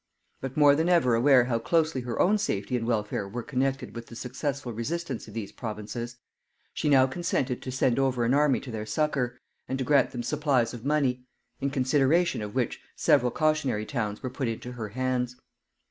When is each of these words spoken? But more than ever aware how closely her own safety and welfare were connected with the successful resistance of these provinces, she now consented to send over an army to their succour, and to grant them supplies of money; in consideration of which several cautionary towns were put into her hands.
But 0.39 0.57
more 0.57 0.75
than 0.75 0.89
ever 0.89 1.13
aware 1.13 1.43
how 1.45 1.59
closely 1.59 2.01
her 2.01 2.19
own 2.19 2.39
safety 2.39 2.75
and 2.75 2.87
welfare 2.87 3.29
were 3.29 3.43
connected 3.43 3.93
with 3.93 4.07
the 4.07 4.15
successful 4.15 4.73
resistance 4.73 5.27
of 5.27 5.35
these 5.35 5.51
provinces, 5.51 6.15
she 6.73 6.89
now 6.89 7.05
consented 7.05 7.61
to 7.61 7.71
send 7.71 7.99
over 7.99 8.25
an 8.25 8.33
army 8.33 8.59
to 8.61 8.71
their 8.71 8.87
succour, 8.87 9.37
and 9.67 9.77
to 9.77 9.85
grant 9.85 10.09
them 10.09 10.23
supplies 10.23 10.73
of 10.73 10.83
money; 10.83 11.27
in 11.59 11.69
consideration 11.69 12.41
of 12.41 12.55
which 12.55 12.81
several 12.95 13.29
cautionary 13.29 13.85
towns 13.85 14.23
were 14.23 14.31
put 14.31 14.47
into 14.47 14.71
her 14.71 14.87
hands. 14.89 15.35